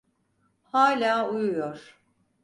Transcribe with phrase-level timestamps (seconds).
[0.71, 1.95] Hâlâ uyuyor.